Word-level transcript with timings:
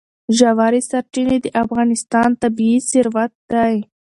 ژورې 0.37 0.81
سرچینې 0.89 1.37
د 1.41 1.47
افغانستان 1.63 2.29
طبعي 2.41 2.77
ثروت 2.89 3.33
دی. 3.51 3.75